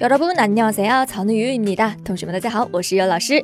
[0.00, 1.06] 여러분 안녕하세요.
[1.08, 1.96] 저는 유유입니다.
[2.04, 3.42] 同学们大家好,我是尤老师.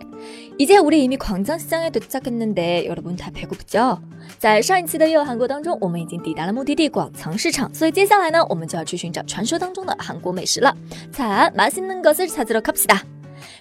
[0.59, 4.01] 이제 우리 이미 광장시장에 도착했는데 여러분 다 배고프죠?
[4.39, 10.75] 在上一期的又韩国当中，我们已经抵达了目的地广藏市场，所以接下来呢，我们就要去寻找传说当中的韩国美食了。
[11.13, 13.05] 자, 맛있는 것을 찾으러 갑시다.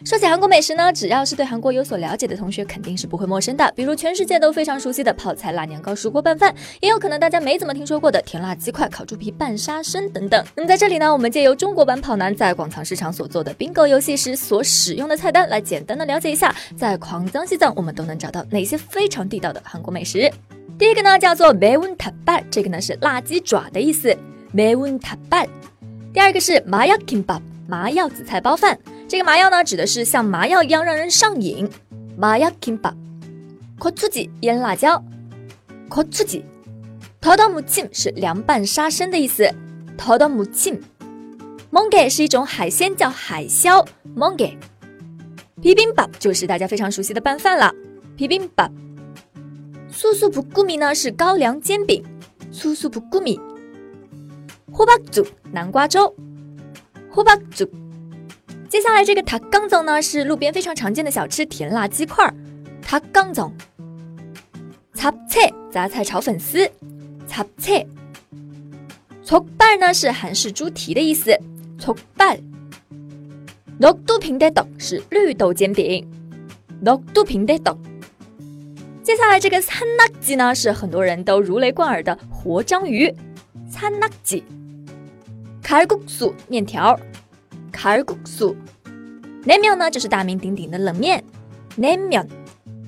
[0.05, 3.71] 说起韩国美食呢，只要是对韩国有所了解的同学，肯定是不会陌生的。
[3.75, 10.43] 比如全世界都非常熟悉的泡菜辣年糕、石锅拌饭，也有可能大家没怎么听说过的甜辣鸡块、烤猪皮拌沙参等等。
[10.55, 20.31] 那么在这里呢，我们借由中国版跑男在广藏市场所做的 bingo 游戏时所使用的菜单，来简单的了解一下，在광장西藏我们都能找到哪些非常地道的韩国美食。
[20.77, 24.15] 第一个呢叫做매운탑발这个呢是辣鸡爪的意思，
[24.53, 25.47] 매운탑발
[26.13, 28.79] 第二个是麻药 kimbap，麻药紫菜包饭。
[29.07, 31.69] 这个麻药呢，指的是像麻药一样让人上瘾。
[32.17, 35.03] 麻药 kimba，고추지腌辣椒，
[35.89, 36.43] 고추 지，
[37.21, 39.49] 터덕무침是凉拌沙参的意思。
[39.97, 40.81] 터덕무 침，
[41.71, 43.85] 멍게是一种海鲜，叫海椒。
[44.15, 44.57] 멍 게，
[45.61, 47.73] 비빔밥就是大家非常熟悉的拌饭了。
[48.17, 48.69] 비빔 밥，
[49.91, 52.03] 수수부꾸미呢是高粱煎饼。
[52.51, 53.39] 수수부꾸미，
[54.73, 56.13] 호박 죽， 南瓜粥。
[57.13, 57.69] 호박 죽。
[58.69, 62.31] 接下来这个塔冈总呢是路边非常常见的小吃，甜辣鸡块。
[62.81, 63.51] 塔冈总，
[64.93, 66.69] 杂菜杂菜炒粉丝，
[67.27, 67.85] 杂菜。
[69.25, 71.31] 족발呢是韩式猪蹄的意思，
[71.79, 72.39] 족 발。
[73.79, 76.07] 녹두빈대떡是绿豆煎饼，
[76.83, 77.77] 녹두빈대 떡。
[79.03, 83.11] 接下来这个산낙지呢是很多人都如雷贯耳的活章鱼，
[83.71, 84.43] 산낙 지。
[85.63, 86.99] 칼국수面条。
[87.71, 91.23] 칼국수냉면呢就是大名鼎鼎的冷面，
[91.77, 92.27] 냉면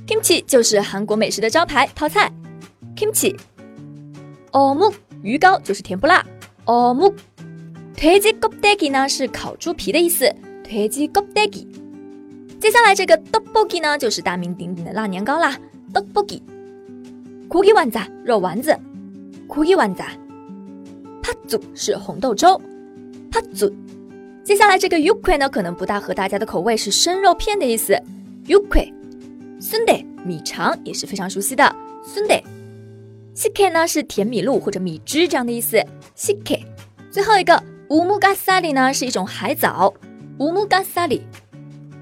[0.05, 2.29] kimchi 就是韩国美食的招牌泡菜，
[2.95, 6.25] kimchi。어묵鱼糕就是甜不辣，
[6.65, 10.29] 어묵돼지껍데기呢是烤猪皮的意思，
[10.63, 11.65] 돼지껍데기。
[12.59, 15.57] 接下来这个떡볶이呢就是大名鼎鼎的辣年糕啦，
[15.93, 18.77] 떡볶이고기완자肉丸子，
[19.47, 20.07] 고기완자
[21.26, 22.60] pa zu 是红豆粥
[23.32, 23.72] ，pa zu。
[24.44, 28.00] 接下来这个 yukui 呢，可能不大合大家的口味，是生肉片的意思。
[28.46, 28.92] yukui。
[29.60, 31.64] sunday 米肠也是非常熟悉的。
[32.04, 32.40] sunde。
[33.34, 35.84] sike 呢是甜米露或者米汁这样的意思。
[36.16, 36.64] sike。
[37.10, 39.92] 最后一个 umugasali 呢是一种海藻。
[40.38, 41.22] umugasali。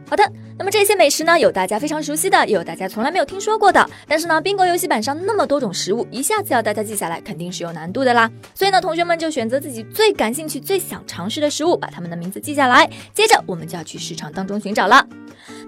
[0.06, 0.22] 好的。
[0.56, 3.90] 那么这些美食呢，有大家非常熟悉的，也有大家从来没有听说过的。
[4.06, 8.30] 但是呢宾果游戏板上那么多种食物，一下子要大家记下来，肯定是有难度的啦。
[8.54, 12.88] 所以呢，同学们就选择自己最感兴趣、最想尝试的食物，把它们的名字记下来。
[13.12, 15.04] 接着我们就要去市场当中寻找了。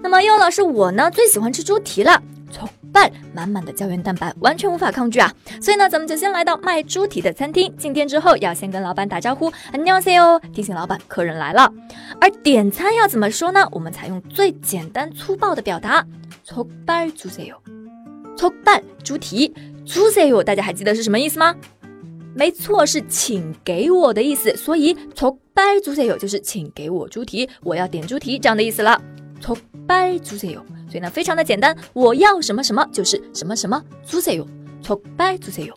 [0.01, 2.21] 那么悠老师，我呢最喜欢吃猪蹄了。
[2.49, 5.32] 从半满满的胶原蛋白，完全无法抗拒啊！
[5.60, 7.74] 所以呢，咱们就先来到卖猪蹄的餐厅。
[7.76, 11.72] 进店之后要先跟老板打招呼，안녕하세 요， 提醒老板客人来了。
[12.20, 13.66] 而点餐要怎么说呢？
[13.72, 16.06] 我们采用最简单粗暴的表达，
[16.46, 17.56] 족발주세 요，
[18.36, 19.52] 족 발， 猪蹄，
[19.86, 21.54] 주세 요， 大家还记得是什么意思吗？
[22.34, 24.56] 没错，是请给我的意思。
[24.56, 29.00] 所以족발주세 요， 就是请给我猪蹄，我要点猪蹄这样的意思了。
[29.40, 30.62] 족발주세 요。
[30.88, 33.82] 所以呢，非常的简单，我要什么什么就是什么什么。
[34.06, 34.46] 주세 요，
[34.84, 35.74] 족 발， 주세 요。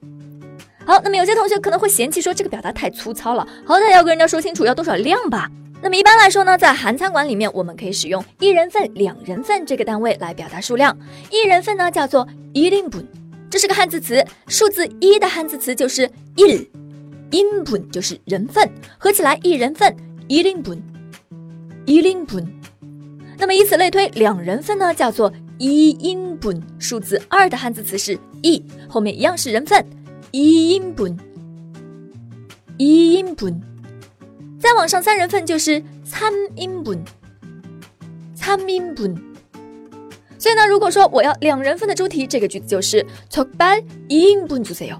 [0.86, 5.50] 好，那么有些同学可能会嫌弃说这个表达太粗糙了，好歹要跟人家说清楚要多少量吧。
[5.82, 10.96] 那么一般来说呢，在韩餐馆里面，我们可以使用一人份、两人份这个单位来表达数量。
[11.32, 13.06] 一人份呢叫做一인 분，
[13.50, 16.68] 这是个汉字词，数字一的汉字词就是일
[17.32, 19.96] 인 분， 就是人份，合起来一人份
[20.28, 20.80] 一인 분，
[21.86, 22.46] 一인 분。
[23.40, 29.86] 那么以此类推，两人份呢叫做一인 분， 数字二的汉字词是一，后面一样是人份，
[30.32, 31.18] 一인 분，
[32.78, 33.60] 一인 분。
[34.60, 37.00] 再往上三人份就是삼인 분，
[38.36, 39.16] 삼인 분。
[40.38, 45.00] 所以呢，如果说我要两人份的猪蹄，这个句子就是족발이인분주세 요，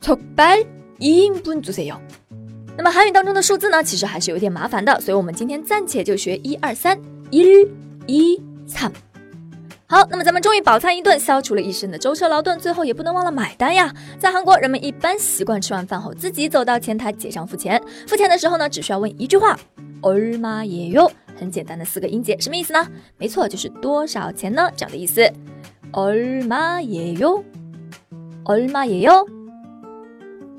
[0.00, 1.98] 족발이인분주세 요。
[2.76, 6.98] 那么韩语当中的数字呢，其实还是有点麻烦的，所以我们今天暂且就学一二三，
[7.30, 7.68] 一、
[8.06, 8.90] 一、三。
[9.86, 13.92] 好，那么咱们终于饱餐一顿，消除了一身的舟车劳顿，最后也不能忘了买单呀。
[14.20, 17.82] 在韩国，人们一般习惯吃完饭后自己走到前台结账付钱。
[18.06, 19.58] 付钱的时候呢，只需要问一句话，
[20.02, 21.10] 얼마예 요？
[21.36, 22.86] 很简单的四个音节，什么意思呢？
[23.18, 24.70] 没错，就是多少钱呢？
[24.76, 25.28] 这样的意思。
[25.92, 27.42] 얼마예 요？
[28.44, 29.26] 얼마예 요？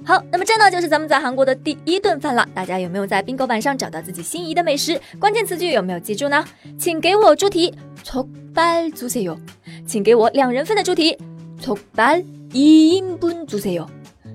[0.05, 2.47] 好，那么这呢就是咱们在韩国的第一顿饭了。
[2.55, 4.99] 大家有没有在 bingo 板上找到自己心仪的美食？
[5.19, 6.43] 关键词句有没有记住呢？
[6.77, 7.73] 请给我猪蹄，
[8.03, 9.37] 족발주세 요。
[9.85, 11.15] 请给我两人份的猪蹄，
[11.61, 13.87] 족발이인분주세 요。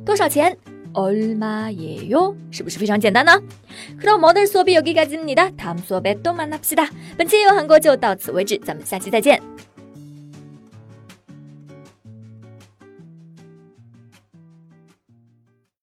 [0.04, 0.56] 多少钱？
[0.93, 2.34] 얼마예 요？
[2.50, 3.43] 是不是非常简单呢？
[4.00, 5.50] 그럼오늘수업이여기까지입니다。
[5.56, 6.88] 다음수업에또만납시다。
[7.19, 9.43] 本期有韩国就到此为止，咱们下期再见。